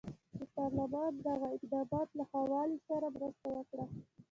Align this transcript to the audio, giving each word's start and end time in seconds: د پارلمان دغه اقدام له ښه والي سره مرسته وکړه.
د 0.37 0.41
پارلمان 0.55 1.11
دغه 1.27 1.47
اقدام 1.55 2.07
له 2.17 2.23
ښه 2.29 2.41
والي 2.51 2.77
سره 2.87 3.07
مرسته 3.15 3.47
وکړه. 3.55 3.85